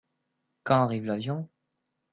[0.63, 1.47] Quand arrive l'avion?